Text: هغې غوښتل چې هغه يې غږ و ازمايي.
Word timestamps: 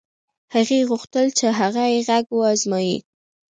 هغې 0.53 0.79
غوښتل 0.89 1.27
چې 1.37 1.47
هغه 1.59 1.83
يې 1.93 1.99
غږ 2.07 2.25
و 2.35 2.39
ازمايي. 2.53 2.97